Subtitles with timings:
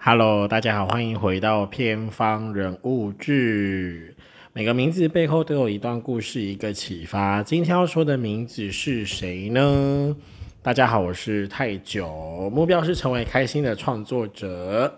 [0.00, 4.14] Hello，大家好，欢迎回到偏方人物志。
[4.52, 7.42] 每个名字背后都有一段故事，一个启发。
[7.42, 10.16] 今天要说的名字是谁呢？
[10.62, 14.94] 大家好，我是太久，目标是成为开心的创作者。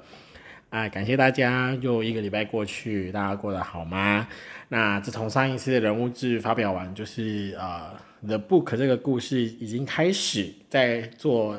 [0.68, 4.28] 啊，感谢大家，又一个礼拜过去，大家过得好吗？
[4.68, 7.90] 那自从上一次的人物志发表完，就是呃
[8.24, 11.56] ，The Book 这个故事已经开始在做。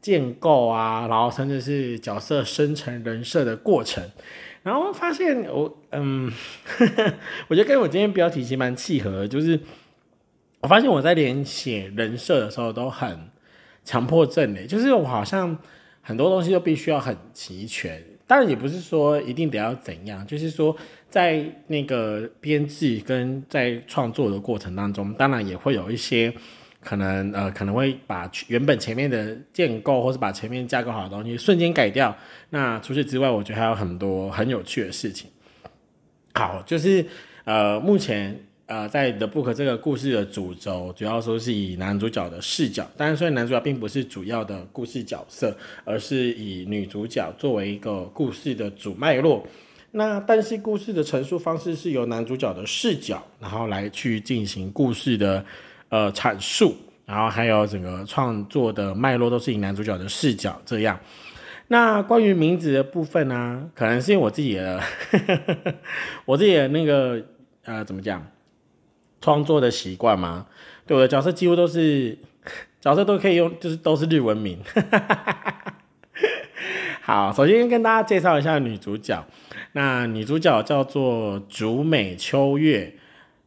[0.00, 4.02] 建构啊，然后甚至是角色生成人设的过程，
[4.62, 6.32] 然后发现我嗯，
[7.48, 9.58] 我觉得跟我今天标题其实蛮契合，就是
[10.60, 13.28] 我发现我在连写人设的时候都很
[13.84, 15.58] 强迫症的，就是我好像
[16.00, 20.76] 很多东西都必须要很齐全，当然也不是说一定得要怎样，就是说
[21.10, 26.32] 在那个编制跟在创作的过程当中，当然也会有一些。
[26.88, 32.16] 可能呃可能会把原本前面的建构，或是把前面架构好的东西瞬间改掉。
[32.48, 35.28] 那除此之外，我觉得还有很多很有趣的事情。
[36.32, 37.04] 好，就是
[37.44, 49.46] 呃目前呃在 The Book 这个故事的主轴，主要说是以男主角的视角，当然虽然男主角并不是主要的故事角色，而是以女主角作为一个故事的主脉络。
[49.90, 55.44] 那但是故事的陈述方式是由男主角的视角，然后来去进行故事的。
[55.90, 60.98] 呃，阐述，然后还有整个创作的脉络都是以男主角的视角这样。
[61.68, 64.82] 那关于名字的部分呢，可能是因为我自己的，
[66.24, 67.22] 我自己的那个
[67.64, 68.26] 呃，怎么讲，
[69.20, 70.46] 创作的习惯嘛。
[70.86, 72.16] 对我的角色几乎都是
[72.80, 74.58] 角色都可以用，就是都是日文名。
[77.02, 79.24] 好，首先跟大家介绍一下女主角。
[79.72, 82.94] 那女主角叫做竹美秋月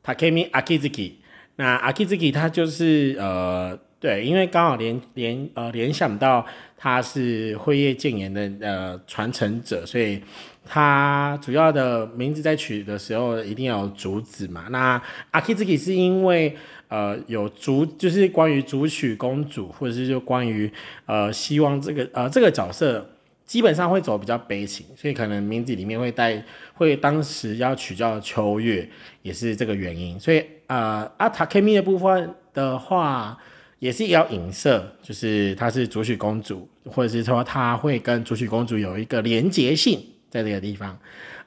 [0.04, 1.14] ，Takemi Akizuki。
[1.62, 6.44] 那阿基兹基他就是呃对，因为刚好联联呃联想到
[6.76, 10.20] 他是辉夜剑言的呃传承者，所以
[10.66, 14.66] 他主要的名字在取的时候一定要有竹子嘛。
[14.72, 16.58] 那阿基兹基是因为
[16.88, 20.68] 呃有竹，就是关于竹取公主，或者是就关于
[21.06, 23.08] 呃希望这个呃这个角色。
[23.44, 26.42] 基本上会走比较悲情，所以可能名字里面会带
[26.74, 28.88] 会当时要取叫秋月，
[29.24, 30.18] 也是这个原因。
[30.18, 33.38] 所以呃，阿塔 K 米的部分的话，
[33.80, 40.98] 也是要影射，就是她是主曲公主，或者是说她会跟主曲公主有一个连结性在这个地方。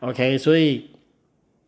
[0.00, 0.90] OK，所以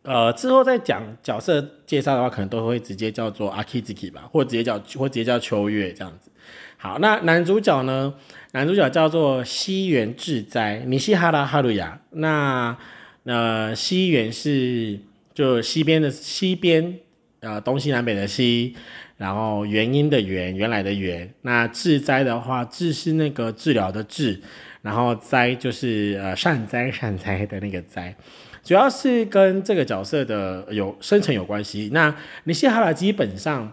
[0.03, 6.31] 呃之后再讲角色介绍的话，可能都会直接叫做阿 Kizuki 吧，或直接叫或直接叫秋月这样子。
[6.77, 8.13] 好，那男主角呢？
[8.53, 12.03] 男主角叫做西园志哉，尼西哈拉哈鲁亚。
[12.11, 12.77] 那
[13.23, 15.01] 那西园是
[15.33, 16.99] 就西边的西边，
[17.41, 18.75] 呃，东西南北的西，
[19.17, 21.33] 然后原因的原，原来的原。
[21.43, 24.41] 那治灾的话，治是那个治疗的治，
[24.83, 28.15] 然后灾就是呃善灾善灾的那个灾，
[28.63, 31.91] 主要是跟这个角色的有生成有关系。
[31.93, 32.15] 那
[32.45, 33.73] 尼西哈拉基本上。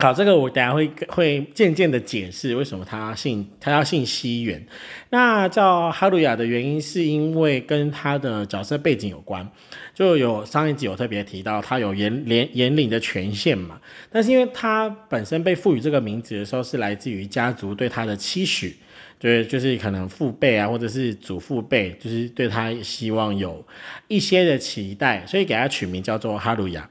[0.00, 4.64] 好，这个我等下会会渐渐的解释为什么他姓他要姓西元。
[5.10, 9.44] 那叫哈鲁亚的原因是因为跟他的角色背景有关，
[9.92, 13.80] 就有上一集有特别提到他有延连延领的权限嘛。
[14.08, 18.76] 但是因为他本身被赋予这个名字的时候是来自于家族对他的期许，
[19.18, 23.66] 对，就是可能父辈啊或者是祖父辈，就是对他希望有
[24.06, 26.88] 一些的期待，所以给他取名叫做哈鲁亚。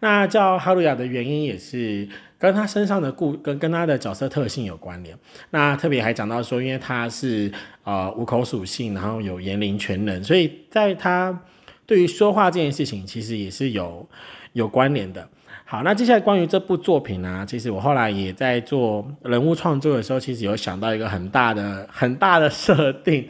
[0.00, 2.06] 那叫哈鲁亚的原因也是。
[2.40, 5.14] 跟他身上的故跟跟他的角色特性有关联。
[5.50, 7.52] 那特别还讲到说，因为他是
[7.84, 11.38] 呃五口属性，然后有言灵全能，所以在他
[11.84, 14.08] 对于说话这件事情，其实也是有
[14.54, 15.28] 有关联的。
[15.66, 23.28] 好，那接下来关于这部作品呢，其实我后来也在做人物创作的时候，其实有想到一个很大的很大的设定，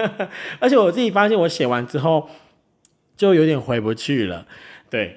[0.58, 2.28] 而且我自己发现我写完之后
[3.16, 4.46] 就有点回不去了，
[4.88, 5.14] 对。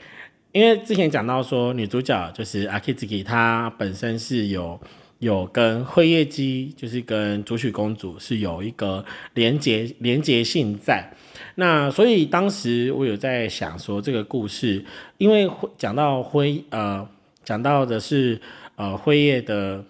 [0.52, 4.80] 因为之前讲到说，女主角就是阿 k i z k i 她本身是有
[5.20, 9.06] 有跟辉夜姬，就是跟竹取公主是有一个
[9.36, 11.14] 连结连结性在。
[11.56, 14.84] 那所以当时我有在想说，这个故事，
[15.18, 15.48] 因为
[15.78, 17.08] 讲到辉呃，
[17.44, 18.42] 讲到的是
[18.76, 19.86] 呃辉夜的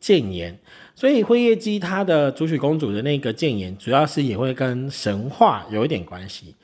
[0.00, 0.58] 谏言，
[0.94, 6.54] 所以辉夜姬她的竹取公主的那个谏言，主要是也会跟神话有一点关系。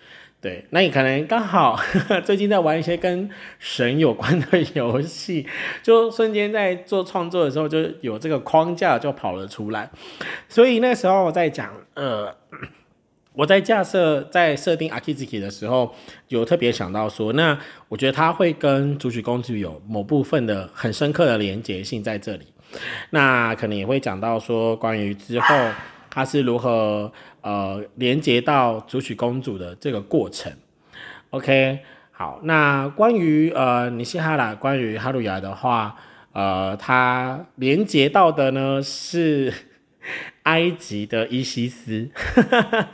[0.47, 1.77] 对，那你可能刚好
[2.25, 3.29] 最近在玩一些跟
[3.59, 5.45] 神有关的游戏，
[5.83, 9.91] 就瞬间在做创作的时候就有这个框架就跑了出来。
[10.49, 12.33] 所以那时候我在讲，呃，
[13.33, 15.93] 我在架设在设定阿基兹基的时候，
[16.29, 17.59] 有特别想到说，那
[17.89, 22.47] 我觉得他会跟主曲公主有某部分的很深刻的连结性在这里。
[23.11, 25.47] 那可能也会讲到说，关于之后
[26.09, 27.13] 它是如何
[27.47, 30.53] 呃连接到主曲公主的这个过程。
[31.31, 31.79] OK，
[32.11, 35.95] 好，那关于呃尼西哈拉，关于哈鲁亚的话，
[36.33, 39.53] 呃，它连接到的呢是
[40.43, 42.09] 埃及的伊西斯。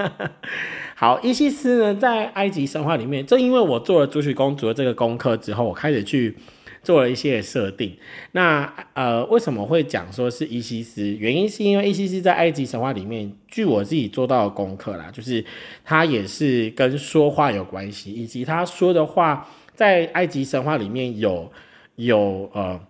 [0.95, 6.37] 好，伊西斯呢，在埃及神话里面，正因为我做了主曲公主的这个功课之后，我开始去
[6.83, 7.97] 做了一些设定。
[8.33, 11.09] 那呃，为什么会讲说是伊西斯？
[11.09, 15.45] 原因是因为伊西斯在埃及神话里面，据我自己做到的功课啦，就是
[15.85, 21.51] 他也是跟说话有关系，以及他说的话在埃及神话里面有
[21.97, 22.81] 有呃。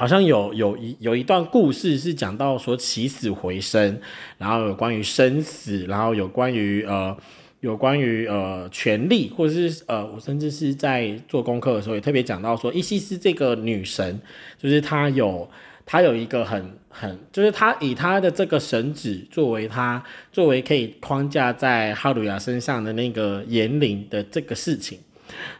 [0.00, 4.00] 好像有有一有一段故事是讲到说起死回生，
[4.36, 7.16] 然后有关于生死，然后有关于呃
[7.60, 14.20] 有关于呃权力，或者是呃我甚至是在做功课的时候也特别讲到说伊西斯这个女神，
[14.56, 15.48] 就是她有
[15.84, 20.02] 她有一个很很就是她以她的这个神旨作为她
[20.32, 24.98] 作为可以框架在哈鲁亚身上的那个言灵的这个事情，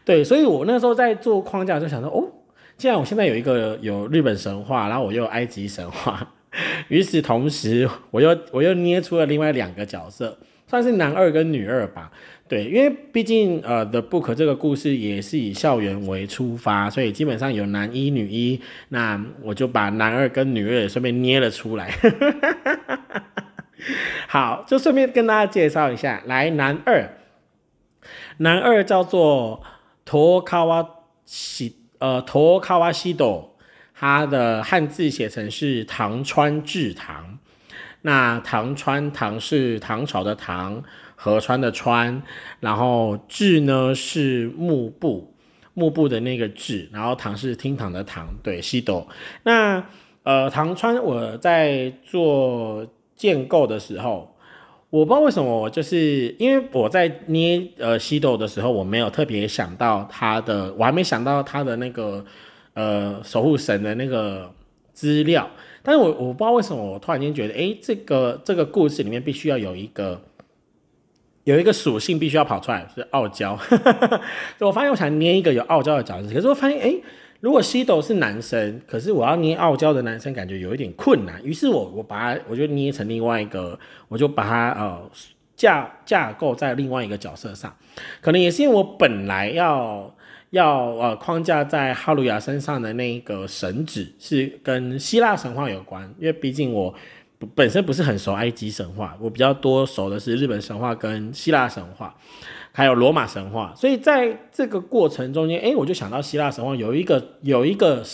[0.04, 2.32] 对，所以我那时候在做框架就想说哦。
[2.76, 6.32] 既然我现在有一个有日本神话，然后我又埃及神话，
[6.86, 12.12] 与此同时我又我又捏出了另外两个角色，算是男二跟女二吧。
[12.46, 18.60] 对，因为毕竟呃，The Book 这个故事也是以校园为出发，所以基本上有男一女一，
[18.90, 21.92] 那我就把男二跟女二也顺便捏了出来。
[24.28, 27.10] 好，就顺便跟大家介绍一下，来男二，
[28.38, 29.62] 男二叫做
[30.04, 30.88] 托卡瓦
[31.24, 31.76] 西。
[31.98, 33.56] 呃，托卡瓦西斗，
[33.92, 37.40] 他的汉字写成是唐川智堂。
[38.02, 40.82] 那唐川唐是唐朝的唐，
[41.16, 42.22] 河川的川，
[42.60, 45.34] 然后治呢是幕布，
[45.74, 49.06] 幕布的那个治，然后唐是厅堂的堂，对，西斗。
[49.42, 49.84] 那
[50.22, 52.86] 呃，唐川我在做
[53.16, 54.34] 建构的时候。
[54.90, 62.24] 我不知道为什么，就是因为我在捏呃西斗的时候，我没有特别想到他的，我还没想到他的那个
[62.72, 64.50] 呃守护神的那个
[64.94, 65.46] 资料。
[65.88, 70.20] 但是我我不知道为什么，我突然间觉得，哎，这个这个故事里面必须要有一个
[71.44, 73.58] 有一个属性必须要跑出来，是傲娇。
[74.60, 76.94] 我发现我想捏一个有傲娇的角色，可是我发现，哎。
[77.40, 81.40] 如果西斗是男生，可是我要捏傲娇的男生，感觉有一点困难。
[81.44, 85.08] 于是我我把它，我就捏成另外一个，我就把它呃
[85.54, 87.72] 架架构在另外一个角色上。
[88.20, 90.12] 可能也是因为我本来要
[90.50, 96.94] 要呃框架在哈鲁亚身上的那一个神指是跟希腊神话有关，因为毕竟我
[97.54, 102.14] 本身不是很熟埃及神话，我比较多熟的是日本神话跟希腊神话。
[102.70, 108.04] 还有罗马神话，所以在这个过程中间，哎，我就想到希腊神话有一个有一个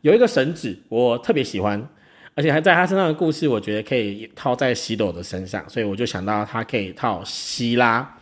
[0.00, 1.86] 有一个神子，我特别喜欢，
[2.34, 8.16] 而且还在他身上的故事，我觉得可以套在西斗的身上，所以我就想到他可以套希拉，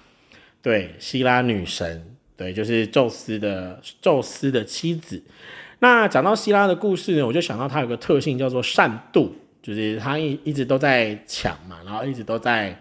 [0.61, 5.23] 对，希拉女神，对，就是宙斯的宙斯的妻子。
[5.81, 9.29] 那讲到希拉的故事呢，我就想到他有个特性叫做善妒，
[9.61, 12.75] 就是他一一直都在抢嘛，然后一直都在。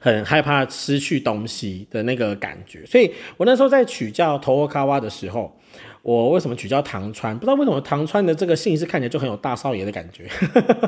[0.00, 5.58] 很害怕失去东西的那个感觉，所以我那时候在取叫头沃卡瓦的时候，
[6.02, 7.34] 我为什么取叫唐川？
[7.34, 10.28] 不知道为什么唐川的这个姓氏看起来就很有大少爷的感觉。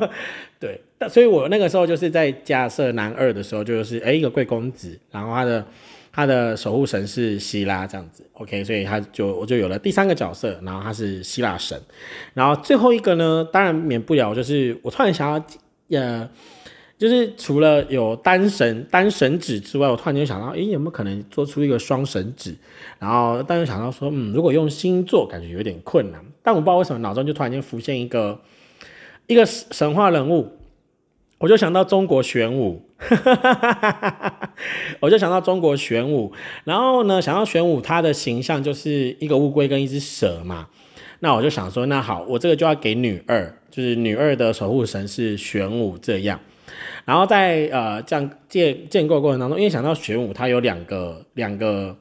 [0.61, 0.79] 对，
[1.09, 5.67] 所以我那个时候就是在架设男二的时候，就是哎一个贵公子，然后他的
[6.15, 8.25] 他的守护神是希拉这样子。
[8.35, 11.81] OK，所以他就我就有了第三个角色，然后他是希腊神，
[12.33, 15.45] 然后最后一个呢，当然免不了就是我突然想要
[15.99, 16.29] 呃。
[16.97, 22.55] 就是除了有单神单神指之外，我突然间想到，诶，有没有可能做出一个双神指？
[23.01, 26.25] 然后，但是想到说，嗯，如果用星座，感觉有点困难。
[26.41, 28.41] 但我不知道为什么脑中就突然间浮现一个
[29.27, 30.53] 一个神话人物，
[31.39, 32.81] 我就想到中国玄武，
[35.01, 36.33] 我就想到中国玄武。
[36.65, 40.69] 然后呢，想到玄武，他的形象就是一个乌龟跟一只蛇嘛。
[41.21, 46.39] 那我就想说，那好，我这个就要给女二，就是女二的守护神是玄武这样。
[47.05, 51.97] 然后在呃这样建建构过程当中，因为想到玄武它有两个两个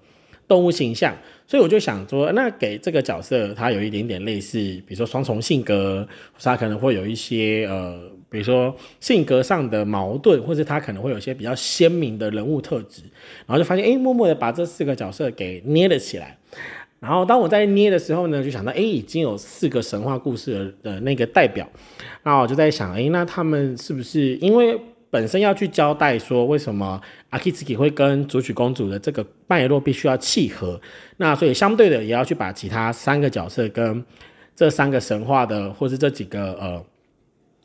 [0.47, 6.07] 动物形象，所以我就想说，那给这个角色他有一点点类似，比如说双重性格，
[6.41, 7.99] 他可能会有一些呃，
[8.33, 13.03] 比如说性格上的矛盾，或者他可能会有一些比较鲜明的人物特质，
[13.45, 16.35] 然后就发现，哎，默默的把这四个角色给捏了起来。
[16.99, 21.69] 然后当我在捏的时候呢，就想到，哎，已经有四个神话故事的那个代表，
[22.23, 24.75] 那我就在想，哎，那他们是不是因为
[25.11, 26.99] 本身要去交代说，为什么
[27.29, 30.81] 阿基斯基会跟主曲公主的这个脉络必须要契合？
[31.17, 34.03] 那所以相对的也要去把其他三个角色跟
[34.55, 36.83] 这三个神话的，或是这几个呃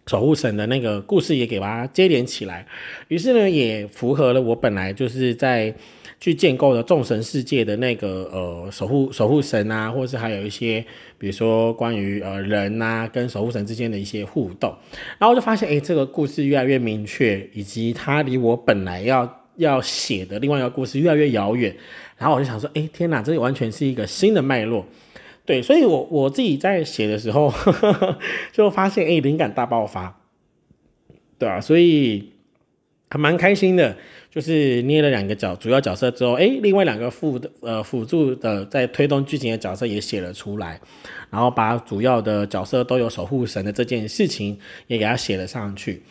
[0.08, 2.66] 守护神的那个故事也给它接连起来，
[3.08, 5.72] 于是呢，也符合了我本来就是在
[6.18, 10.84] 去建构的众神世界的那个呃守护守护神啊，或者是还有一些
[11.18, 14.74] 比如说关于呃人呐跟守护神之间的一些互动，
[15.18, 21.72] 然后我就发现，哎，这个故事越来越明确，以及它离我本来要要写的另外一个故事越来越遥远，
[22.16, 24.86] 然后我就想说，哎，天哪，这完全是一个新的脉络。
[25.48, 27.50] 对，所以，我我自己在写的时候，
[28.52, 30.20] 就发现，哎，灵感大爆发，
[31.38, 32.34] 对啊，所以
[33.08, 33.96] 还蛮开心的，
[34.30, 40.78] 就是捏了两个角主要角色之后，哎，另外两个辅的呃辅助的在推动剧情的角色也写了出来，
[41.30, 46.02] 然后把主要的角色都有守护神的这件事情也给他写了上去。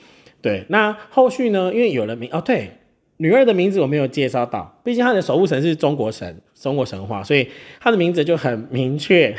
[0.41, 1.72] 对，那后续呢？
[1.72, 2.72] 因为有了名哦，对。
[3.18, 7.48] 女二的名字我没有介绍到，毕竟她的守护神是中国神，中国神话，所以
[7.80, 9.36] 她的名字就很明确，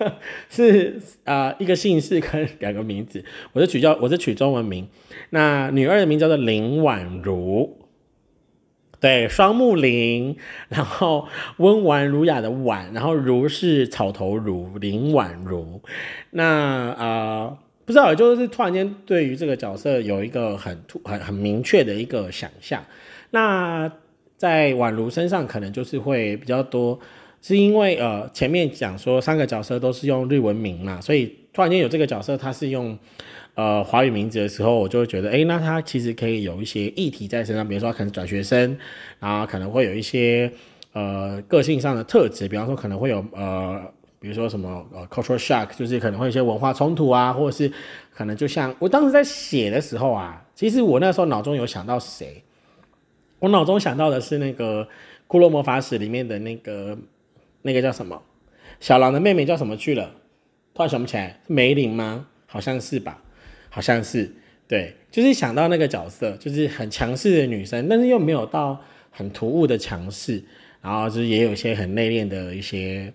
[0.50, 3.24] 是啊一个姓氏跟两个名字。
[3.52, 4.86] 我是取叫我是取中文名，
[5.30, 7.70] 那女二的名叫做林婉如，
[9.00, 10.36] 对，双木林，
[10.68, 15.80] 然后温婉儒雅的婉，然后如是草头如，林婉如。
[16.30, 16.44] 那
[16.92, 22.82] 啊不知道，就是突然间对于这个角色有一个很突很很明确的一个想象。
[23.30, 23.90] 那
[24.36, 26.98] 在宛如身上可能就是会比较多，
[27.40, 32.98] 是因为呃前面讲说三个角色都是用日文名嘛，所以突然间有这个角色他是用
[33.54, 38.76] 呃华语名字的时候，我就会觉得哎，那他其实可以有一些议题在身上，比如说可能转学生，
[39.18, 40.50] 然后可能会有一些
[40.92, 43.82] 呃个性上的特质，比方说可能会有呃
[44.22, 47.70] 比如说什么呃 cultural shock，就是可能会有一些文化冲突啊，或者是
[48.14, 52.42] 可能就像我当时在写的时候啊，其实我那时候脑中有想到谁。
[53.40, 54.84] 我脑中想到的是那个
[55.26, 56.96] 《骷髅魔法史》里面的那个
[57.62, 58.22] 那个叫什么
[58.78, 60.14] 小狼的妹妹叫什么去了？
[60.72, 62.28] 突然想不起来，梅林吗？
[62.46, 63.20] 好像是吧，
[63.68, 64.30] 好像是。
[64.68, 70.42] 对，就是想到那个角色，就是很强势的女生，但是又没有到很突兀的强势，
[70.80, 73.12] 然后就是也有一些很内敛的一些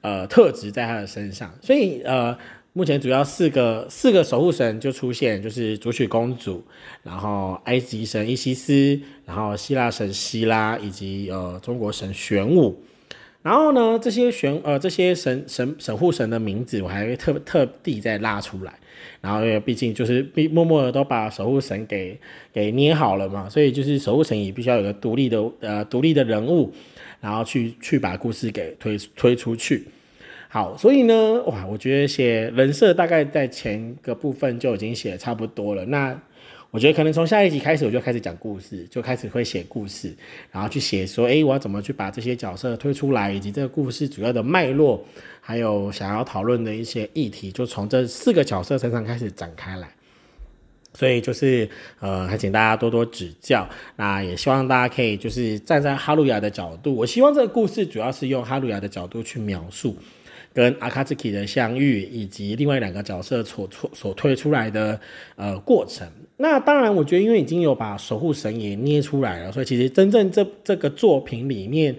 [0.00, 2.36] 呃特质在他的身上，所以呃。
[2.72, 6.64] 目前主要四个四个守护神就出现，就是主曲公主，
[7.02, 12.80] 然后埃及神伊西斯，然后希腊神希拉，以及呃中国神玄武。
[13.42, 18.72] 然后呢，这些玄呃这些神神守护神的名字，我还会特特地再拉出来。
[19.20, 22.16] 然后因为毕竟就是默默的都把守护神给
[22.52, 26.72] 给捏好了嘛，所以就是守护神也必须要有个独立的呃独立的人物，
[27.20, 29.86] 然后去去把故事给推推出去。
[30.48, 35.84] 好，所以呢，哇，我觉得写人设大概在前个部分就已经写差不多了。
[35.84, 36.20] 那
[36.72, 40.12] 我觉得可能从下一集开始，我就开始讲故事，就开始会写故事，
[40.50, 45.04] 然后去写说，哎，我要怎么去把这些角色推出来，以及这个故事主要的脉络，
[45.40, 49.88] 还有想要讨论的一些议题，就从这四个角色身上开始展开来。
[51.00, 51.66] 所以就是
[51.98, 53.66] 呃，还请大家多多指教。
[53.96, 59.96] 那也希望大家可以就是站在哈鲁亚的角度，我希望这个故事主要是用哈鲁亚的角度去描述。
[60.52, 65.00] 跟阿卡兹基的相遇，以及另外两个角色所出所推出来的
[65.36, 66.04] 呃过程。
[66.36, 71.94] 那当然，我觉得因为已经有把守护神也捏出来了，所以其实真正这这个作品里面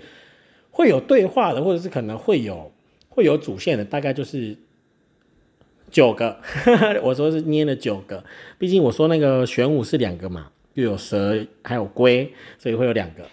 [0.69, 2.69] 会有对话的，或者是可能会有
[3.07, 4.53] 会有主线的，大概就是
[5.91, 6.39] 九个。
[7.03, 8.23] 我说是捏了九个，
[8.57, 13.23] 毕竟我说那个玄武是两个嘛，又有蛇还有龟，所以会有两个，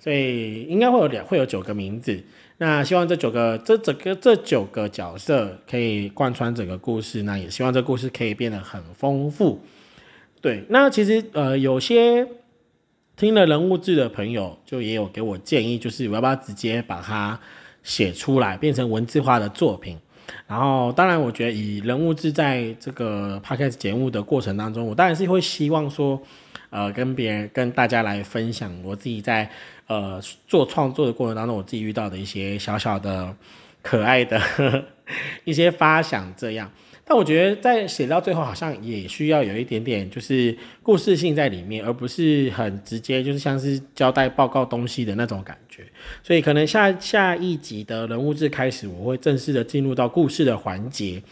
[0.00, 2.20] 所以应该会有两会有九个名字。
[2.60, 9.60] 那希望这九个这整个这九个角色可以贯穿整个故事，那也希望这故事可以变得很丰富。
[10.40, 12.26] 对，那其实呃有些
[13.16, 17.38] 听了人物志的朋友就也有给我建议，就是我要不要直接把它
[17.84, 19.96] 写出来，变成文字化的作品。
[20.46, 26.20] 然后当然我觉得以人物志在这个 podcast 节目的过程当中，我当然是会希望说，
[26.70, 29.50] 呃跟别人跟大家来分享我自己在。
[29.88, 33.34] 呃，做创作的过程当中，我自己遇到的一些小小的、
[33.80, 34.84] 可爱的呵 呵
[35.44, 36.70] 一些发想，这样。
[37.08, 45.82] 但我觉得在写到最后，好像也需要有一点点就是故事性在里面，而不是很直接，就是像是交代报告东西的那种感觉。
[46.22, 51.22] 所以可能下下一集的人物志开始，我会正式的进入到故事的环节。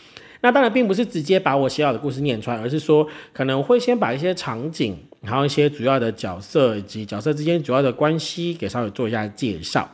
[0.40, 4.96] 那当然并不是直接把我写好的故事念出来，而是说可能会先把一些场景。
[5.22, 9.90] 然后一些主要的角色以及角色之间主要的关系给稍微做一下介绍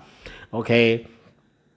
[0.51, 1.07] ，OK，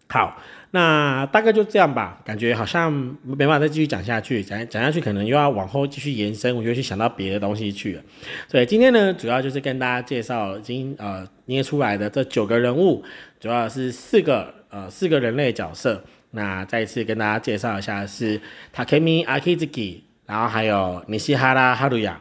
[0.09, 0.37] 好，
[0.75, 2.91] 那大概就这样吧，感觉好像
[3.23, 8.01] 没办法再继续讲下去，讲讲下去可能又要往后继续延伸，我就去想到别的东西去了。
[8.49, 13.01] 所以今天呢，主要就是跟大家介绍已经呃捏出来的这九个人物，
[13.39, 16.03] 主要是四个呃四个人类角色。
[16.31, 18.41] 那再一次跟大家介绍一下是
[18.75, 20.01] Takemi Akizuki。
[20.27, 22.19] 然后还有尼西哈拉哈鲁亚，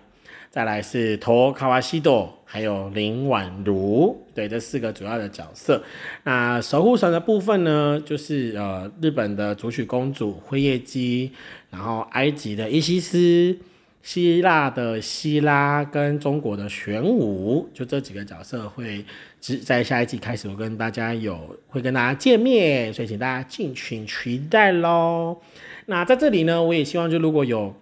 [0.54, 5.82] 再来是托卡瓦西多，还有林婉如，对，这四个主要的角色。
[6.22, 11.32] 那守护神的部分呢，就是呃日本的主曲公主辉夜姬，
[11.70, 13.58] 然后埃及的伊西斯。
[14.00, 19.04] 希腊的希拉跟中国的玄武，就这几个角色会
[19.40, 25.38] 只在下一季开始，我跟大家有会跟大家见面，所以请大家敬请期待喽。
[25.86, 27.74] 那在这里呢，我也希望就如果有。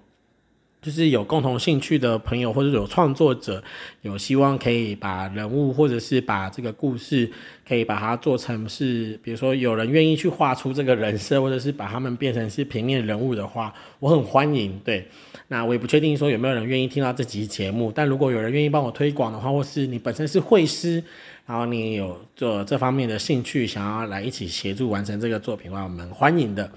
[0.83, 3.63] 就是有共同兴趣的朋友，或者有创作者，
[4.01, 7.31] 有希望可以把人物，或者是把这个故事，
[7.67, 14.77] 可以把它做成是，比如说有人愿意去画出这个人设，或者是把他们变成是平面人物的话，我很欢迎。
[14.85, 15.07] 对，
[15.47, 21.01] 那我也不确定说有没有人愿意听到这集节目，但如果有人愿意帮我推广的话，或是你本身是绘师，
[21.47, 26.69] 然后你有做这方面的兴趣，想要来一起协助完成这个作品的话，我们欢迎的。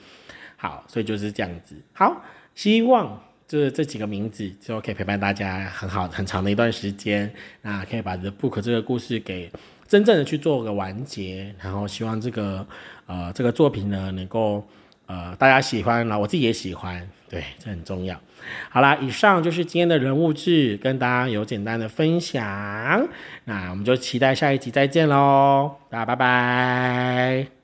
[0.58, 1.76] 好，所以就是这样子。
[1.92, 2.22] 好，
[2.54, 3.20] 希望。
[3.48, 7.32] 就是这几个名字，就可以陪伴大家很好很长的一段时间。
[7.62, 9.52] 那可以把 The Book 这个故事给
[9.88, 12.66] 真正的去做个完结，然后希望这个
[13.06, 14.68] 呃这个作品呢能够
[15.06, 18.20] 呃大家喜欢，然后我自己也喜欢，对，这很重要。
[18.70, 23.08] 好啦，以上就是今天的人物志，跟大家有简单的分享。
[23.46, 27.55] 那我们就期待下一集再见喽，大家拜拜。